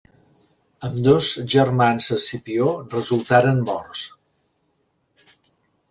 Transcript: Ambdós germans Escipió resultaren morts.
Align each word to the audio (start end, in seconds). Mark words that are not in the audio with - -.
Ambdós 0.87 1.27
germans 1.55 2.09
Escipió 2.17 2.73
resultaren 2.97 3.63
morts. 3.71 4.05